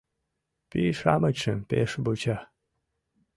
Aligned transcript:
Пий-шамычшым 0.69 1.59
пеш 1.69 1.91
вуча... 2.03 2.37